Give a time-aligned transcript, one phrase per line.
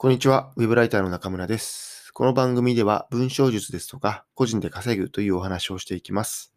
[0.00, 0.52] こんにちは。
[0.54, 2.12] ウェブライターの中村です。
[2.14, 6.54] この番組では文章術ですとか、個人で稼ぐというお話をしていきます。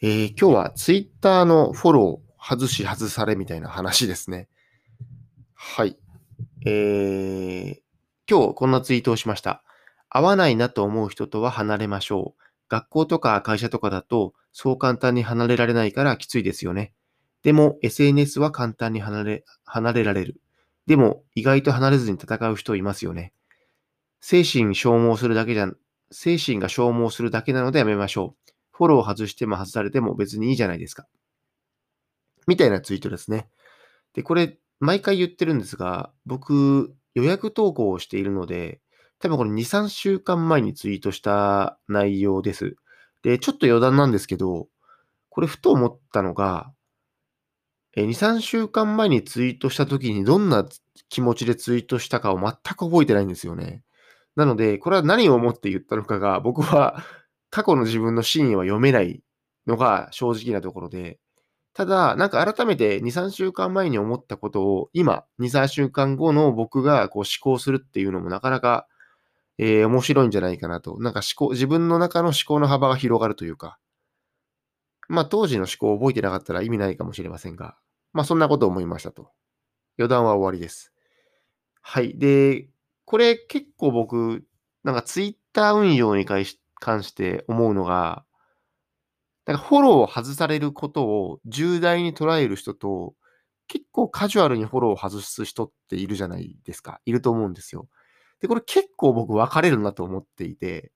[0.00, 4.48] えー、今日はツイッターのフォロー外し外されみたいな話ですね。
[5.52, 5.98] はい。
[6.64, 7.80] えー、
[8.26, 9.62] 今日こんなツイートをしました。
[10.08, 12.42] 合わないなと思う人とは離れましょう。
[12.70, 16.94] 学校とか会社とかだと、そう簡単に離れられないからきついですよね。
[17.42, 20.40] でも SNS は簡単に離れ、離れられる。
[20.88, 23.34] でも、意外と離れずに戦う人いますよね。
[24.22, 25.70] 精神消耗するだけじゃ、
[26.10, 28.52] 精神が消耗するだけなのでやめましょう。
[28.72, 31.06] フォロー外しても外されても別にいいじゃないですか。
[32.46, 33.50] みたいなツイートですね。
[34.14, 38.80] で、これ、毎回言ってるんですが、僕、予約投稿をしているので、
[39.18, 42.76] 多分これ2、3週間前にツイートした内容です。
[43.22, 44.68] で、ちょっと余談なんですけど、
[45.28, 46.72] これふと思ったのが、
[47.98, 50.64] え2、3週間前にツイートした時にどんな
[51.08, 53.82] 気持ちでツイートしたかを全く覚えてないんですよね。
[54.36, 57.02] なので、これは何を思って言ったのかが、 僕は
[57.50, 59.24] 過去の自分の真意は読めない
[59.66, 61.18] のが正直なところで、
[61.74, 68.86] ただ、なんか改めて2、3週間前に思ったことを今、2、3週間後の僕がこう思考するっていうのもなかなか、
[69.58, 70.98] えー、面白いんじゃないかなと。
[71.00, 73.78] なんか思考、自分の中の思考の幅が広がるというか、
[75.08, 77.76] まあ当時の思考を覚えてなかったら意味ないかもしれませんが、
[78.12, 79.30] まあそんなことを思いましたと。
[79.98, 80.92] 余談は終わりです。
[81.82, 82.18] はい。
[82.18, 82.68] で、
[83.04, 84.44] これ結構僕、
[84.84, 88.24] なんかツイッター運用に関して思うのが、
[89.46, 93.14] なんかフォローを外されることを重大に捉える人と、
[93.66, 97.00] 結構カジュアルにフォローを外す人っているじゃないですか。
[97.06, 97.88] いると思うんですよ。
[98.40, 100.92] で、これ結構僕分かれるなと思っていて、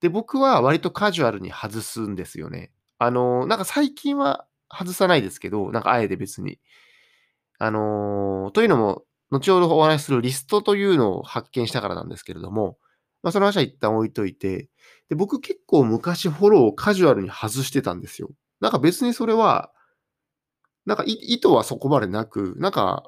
[0.00, 2.72] で、僕は割とカジュアルに外すんですよね。
[2.98, 6.58] あの、なんか最近は外さないですけど、なんかあえて別に。
[7.58, 12.78] あのー、というのも、後ほどお話しするリストというのを発見したからなんですけれども、
[13.22, 14.68] まあ、その話は一旦置いといて、
[15.08, 18.30] で僕結構昔フォローをカジュアルに外してたんですよ。
[18.60, 19.70] なんか別にそれは、
[20.86, 23.04] なんか意図はそこまでなく、なんか、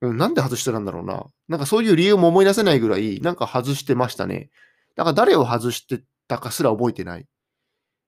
[0.00, 1.26] うん、なんで外してたんだろうな。
[1.48, 4.50] なんかそういう理由も思い出せないぐらい、なんか外してましたね。
[4.94, 7.26] だから誰を外してたかすら覚えてない。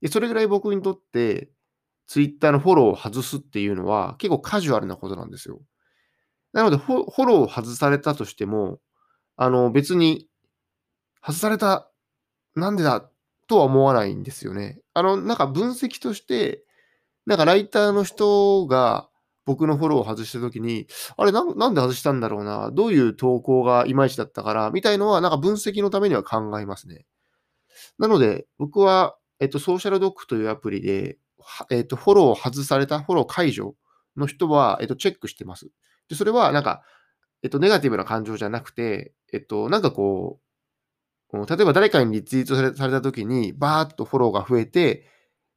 [0.01, 1.51] で、それぐらい僕にとって、
[2.11, 5.61] ツイッターのフォローを外すっていうのは結構カジュアルなことなんですよ。
[6.53, 8.81] なのでフォ、ローを外されたとしても、
[9.37, 10.27] あの、別に、
[11.23, 11.89] 外された、
[12.57, 13.09] なんでだ、
[13.47, 14.81] とは思わないんですよね。
[14.93, 16.65] あの、なんか分析として、
[17.27, 19.09] なんかライターの人が
[19.47, 27.07] 僕のフォローを外したときに、あれな、なんで外したんだろうな、どういう投稿がいまいちだったから、みたいのは、なんか分析のためには考えますね。
[28.01, 31.17] なので、僕は、えっと、ソーシャルドックというアプリで、
[31.71, 33.75] えっと、フォローを外された、フォロー解除
[34.17, 35.69] の人は、えっと、チェックしてます。
[36.09, 36.83] で、それは、なんか、
[37.43, 40.41] えっと、ネガティブな感情じゃなくて、えっと、なんかこう、
[41.33, 45.07] 例えば誰かにリツイートされた時に、バーッとフォローが増えて、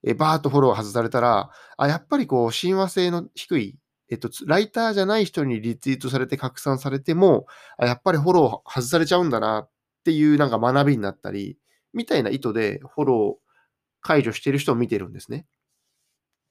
[0.04, 3.78] えバーッとフォロー外されたら、あ、やっぱりこう、親和性の低い、
[4.10, 9.70] えっと、ライターじゃない人にリツイートされて拡散されても、あ、やっぱりフォロー外されちゃうんだなっ
[10.04, 11.58] ていうなんか学びになったり、
[11.94, 13.44] みたいな意図でフォロー
[14.02, 15.46] 解除してる人を見てるんですね。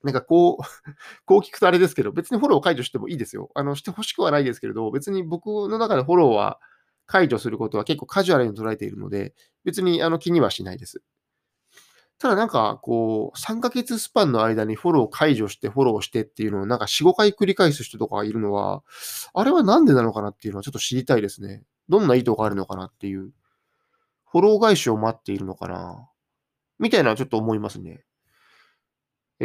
[0.03, 0.63] なんかこう、
[1.25, 3.51] こう聞くとあれですけど、別にフォロー解除してもいいですよ。
[3.55, 6.61] あの、してほしくはないですけれど、別に僕の中でフォローは
[7.07, 11.03] 解除することは結構カジュアルに捉えているので、別にあの気にはしないです。
[12.19, 18.85] ただなんか、こう、3ヶ月スパンの間にフォロー解除してフォローしてっていうのをなんか4、5回繰り返す人とかがいるのは、
[19.35, 21.65] あれはなんでなのかなっていうのはちょっと知りたいですね。
[21.89, 23.33] どんな意図があるのかなっていう。
[24.31, 26.09] フォロー返しを待っているのかな
[26.79, 28.05] みたいなちょっと思いますね。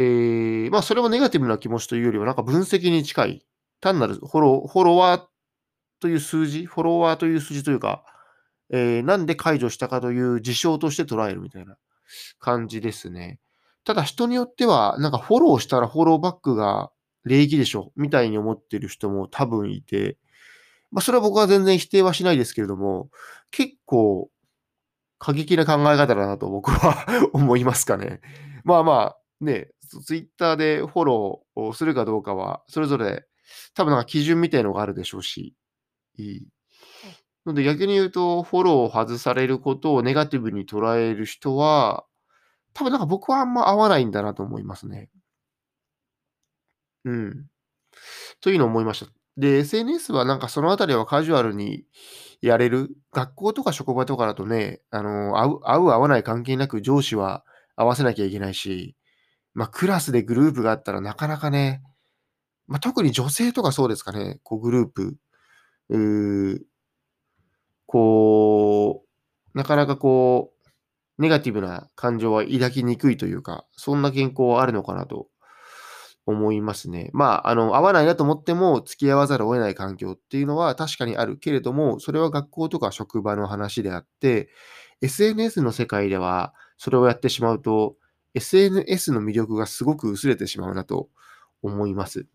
[0.68, 3.44] ー、まあそれはネガティブな気持ちというよりはなんか分析に近い。
[3.80, 5.22] 単なるフォロー、フォロワー
[6.00, 8.04] という数字、フォロワーという数字というか、
[8.70, 11.76] えー、なんで解除したかという事象として捉えるみたいな
[12.38, 13.40] 感じですね。
[13.84, 16.92] ただ人によっては、なんかフォローしたらフォローバックが
[17.24, 20.16] 礼儀でしょみたいに思ってる人も多分いて、
[20.92, 23.10] まあそれは僕は全然否定はしないですけれども、
[23.50, 24.30] 結構
[25.18, 27.04] 過激な考え方だなと僕は
[27.34, 28.20] 思いますかね。
[28.64, 33.26] まあまあ、ね、ツイッターでフォローをするかどうかは、それぞれ
[33.74, 35.54] 多分なんか基準みたいのがあるでしょうし、
[36.18, 36.48] いい。
[37.46, 42.04] ので逆に言うと、フォローを外されることをネガティブに捉える人は、
[42.74, 45.10] 多分なんか僕はあんま合わないんだなと思いますね。
[47.04, 47.46] うん。
[48.40, 49.10] というのを思いました。
[49.36, 51.84] で、SNS はなんかそのあたりはカジュアルに
[52.40, 52.90] やれる。
[53.12, 57.44] 学校とか職場とかだとね、あの、合う、合う合わない関係なく上司は
[57.76, 58.96] 合わせなきゃいけないし、
[59.54, 61.82] まあ、クラスでグループがあったらなかなかね、
[62.66, 65.16] まあ、特に女性とかそうですかね、こうグループ、
[65.90, 66.66] う
[67.86, 69.02] こ
[69.54, 75.28] う、なかなかこう、ネガティブな感情は抱きにくいというか、そんな傾向はあるのかなと
[76.26, 77.10] 思いますね。
[77.14, 84.50] まあ、あの、合わないなと思っても付き合わざるを得ない環境っていうのは確かにあるけれども、それは学校とか職場の話であって、
[85.00, 87.96] SNS の世界ではそれをやってしまうと、
[88.34, 91.08] SNS の魅力がすごく薄れてしまうなと
[91.62, 92.26] 思います。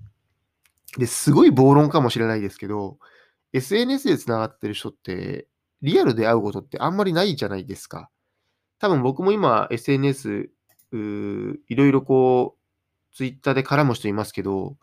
[0.97, 2.97] で、すごい暴論かもしれないですけど、
[3.53, 5.47] SNS で繋がってる人って、
[5.81, 8.09] リアルで会うことってあんまりないじゃないですか。
[8.79, 10.49] 多分僕も今 SNS、
[10.91, 14.77] いろいろこう、ツイッターで絡む人いますけど、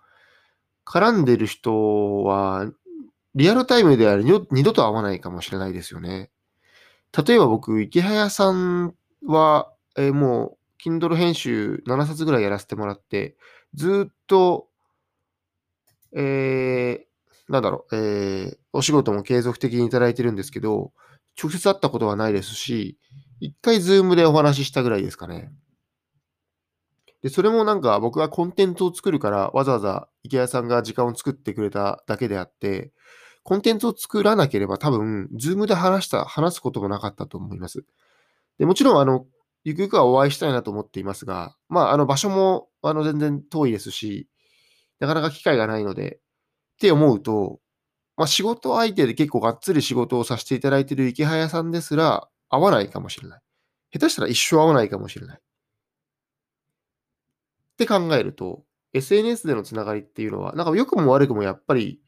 [0.86, 2.70] 絡んでる人は、
[3.34, 6.30] リアルタイムでは二度と会わないかもしれないですよね。
[7.26, 13.36] 例えば僕、池早さんは、えー、もう、Kindle 編集7冊ぐらいやらせてもらって、
[13.74, 14.68] ずっと、
[16.14, 20.92] えー、なんだろう、えー、お仕事も継続的にいただいてるんですけど、
[21.40, 22.98] 直接会ったことはないですし、
[23.40, 25.52] 一回ズームでお話ししたぐらいですかね。
[27.22, 32.92] で、それもなんか僕がコンテンツを作るからわざわざ池谷さんが時間を作ってくれただけであって、
[33.42, 37.84] コンテンツを作らなければ多分、ズームで話した、話すこともなかったと思います。
[38.58, 39.26] でもちろん、あの、
[39.64, 44.28] ゆくゆくはお会いしたいなと思っていますが、まあ、あの、場所も、あの、全然遠いですし、
[45.00, 47.60] なかなか機会がないので、って思うと、
[48.16, 53.40] まあ、仕事相手で結構がっつり仕事をさせていただいている池早さんですら、会わないかもしれない。
[53.92, 55.38] 下手したら一生会わないかもしれない。
[55.38, 55.40] っ
[57.78, 62.00] て考えると、SNS でのつながりっていうのは、なんか良くも悪くもやっぱり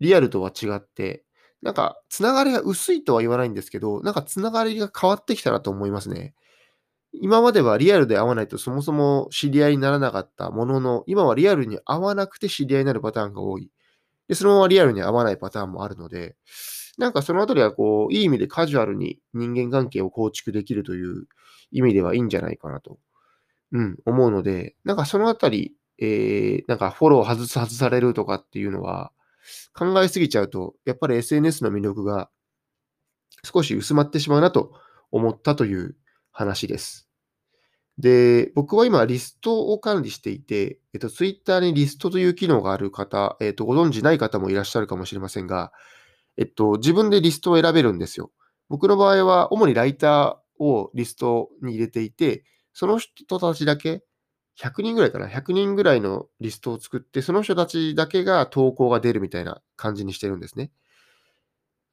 [0.00, 1.24] リアルとは違って、
[1.62, 6.34] なんか、つながりが薄いとは言わないんですけど、なんかつながりが変わってきたなと思いますね。
[7.20, 13.70] 今まではリアルで会わないとそもそも知り合いにならなかったものの、今はリアルに会わなくて知り合いになるパターンが多い。
[14.28, 16.36] で、そのままリアルに会わないパターンもあるので、
[16.98, 21.26] なんかそのあたりはこう、いい意味でカジュアルに人間関係を構築できるという
[21.70, 22.98] 意味ではいいんじゃないかなと、
[23.72, 29.12] うん、思うので、なんかそのあたり、えー、なんかフォロー外す、外されるとかっていうのは、
[29.74, 32.30] 考えすぎちゃうと、やっぱり SNS の魅力が
[33.44, 34.72] 少し薄まってしまうなと
[35.10, 35.96] 思ったという
[36.34, 37.08] 話です。
[37.96, 45.72] で、僕は今リストを管理していて、えっと、Twitter にリストという機能がある方、えっと、ご存知ない方もいらっしゃるかもしれませんが、
[46.36, 48.32] えっと、自分でリストを選べるんですよ。
[48.68, 54.02] 僕の場合は主にライターをリストに入れていて、その人たちだけ
[54.60, 60.70] 100人ぐらいかな ?100 人ぐらいのリストを作って、その人たちだけが投稿が出るみたいな感じにしてるんですね。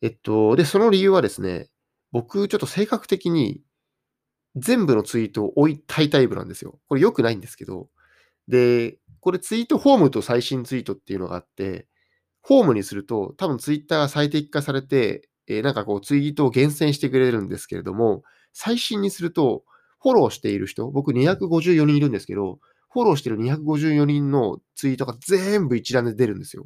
[0.01, 1.69] えっと、で、その理由はですね、
[2.11, 3.61] 僕、ちょっと性格的に
[4.56, 6.80] 全部のツイートを置いたいタイプなんですよ。
[6.88, 7.89] これ良くないんですけど。
[8.48, 11.88] で、これツイートホームと最新ツイートっていうのがあって、
[12.42, 19.63] ホームにすると多分ツイッターが最適化されて、えー、なんかこうツイートを厳選してくれるんですけれども、最新にすると、
[20.01, 22.59] フォローしている人、僕254人いるんですけど、
[22.89, 26.65] フォローしてる254人のツイートが全部一覧で出るんですよ。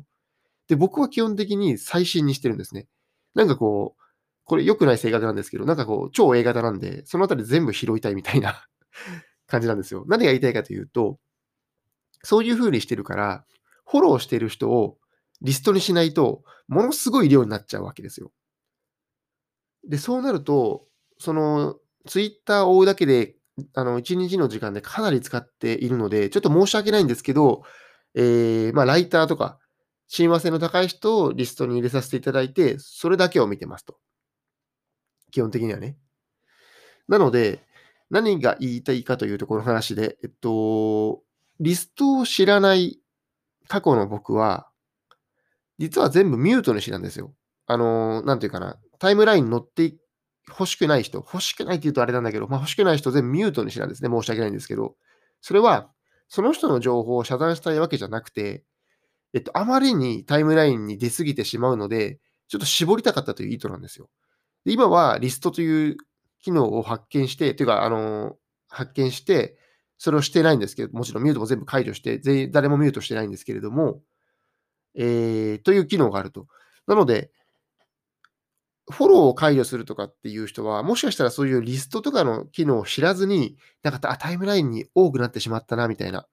[0.68, 2.88] で、僕は基本的に最新にしてるんですね。
[3.36, 4.02] なんかこう、
[4.46, 8.66] これ良くない性格なんですけど、なんかこう、超 A 型なんで、そのあたり全部拾いたいみたいな
[9.48, 10.06] 感じなんですよ。
[10.08, 11.20] 何が言いたいかというと、
[12.24, 13.46] そういう風にしてるから、
[13.86, 14.98] フォローしてる人を
[15.42, 18.32] リストにしないと、ものすごい量になっちゃうわけですよ。
[19.88, 20.88] で、そうなると、
[21.20, 23.36] そのツイッターを追うだけで、
[23.74, 27.64] あの、1日の時間でかなり使っているので、ちょっと申し訳ないんですけど、
[28.16, 29.60] えー、まあ、ライターとか、
[30.08, 33.98] 親和性の高い人をリストに入れさせていただいて、それだけを見てますと。
[35.36, 35.98] 基本的にはね。
[37.10, 37.60] なので、
[38.10, 41.24] 何が言いたいかというところの話で、えっと、
[41.60, 43.02] リストを知らない
[43.68, 44.70] 過去の僕は、
[45.78, 47.34] 実は全部ミュートにしてたんですよ。
[47.68, 49.98] あの、なんていうかな、タイムラインに乗って
[50.48, 54.10] 欲しくない人、欲しくないって言うとあれなんだけど、まあ、欲しくない人全部ミュートにしてたんですね。
[54.10, 54.96] 申し訳ないんですけど。
[55.42, 55.92] それは、
[56.30, 58.64] その人の情報を遮断したいわけじゃなくて、
[59.34, 64.10] えっと、あまりにタイムラインに出過ぎてしまうので、ちょっと絞りたかったという意図なんですよ。
[64.66, 65.98] で今はリストという
[66.42, 68.36] 機能を発見して、というか、あの、
[68.68, 69.58] 発見して、
[69.98, 74.02] それをしてないんですけど、もちろんミュートも全部解除して、全員誰もミュートしてないんですけれども、
[74.96, 76.48] えー、という機能があると。
[76.88, 77.32] なので、
[78.92, 86.28] フォローを解除するとかっていう人は、もしかしたらそういうリストとかの機能を知らずに、なんかあタイムラインに多くなってしまったな、みたいな。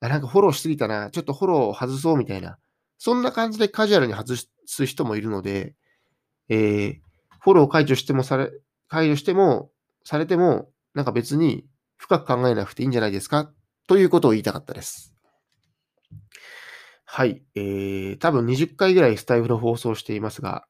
[0.00, 2.58] あなんかフォローしすぎたな、ちょっとフォローを外そうみたいな。
[2.98, 4.34] そんな感じでカジュアルに外
[4.66, 5.74] す人もいるので、
[6.48, 7.03] えー、
[7.44, 8.50] フォロー解除してもされ、
[8.88, 9.70] 解除しても、
[10.02, 13.52] されても、なんか別に深く考えなくていいんじゃないですか？
[13.86, 15.14] ということを言いたかったです。
[17.04, 17.44] はい。
[17.54, 20.66] えー、多分20回ぐらいスタイフの放送していますが、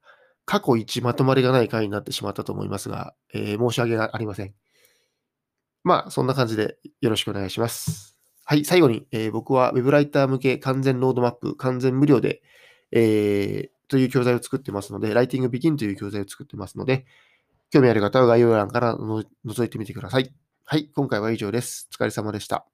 [0.47, 4.55] 過去一まとまりがない回になってしまったと思いますが、えー、申し訳ありません。
[5.85, 8.19] まあ、そんな感じでよろしくお願いします。
[8.45, 12.43] はい、最後に、えー、僕は Web ライター向け完全ロードマップ、完全無料で、
[12.91, 17.07] えー、という教材を作ってますので、ライティングビギンという教材を作ってますので、
[17.71, 20.35] 興味ある方は概要欄から覗いてみてください。
[20.65, 21.89] はい、今回は以上です。
[21.93, 22.74] お疲れ様でした。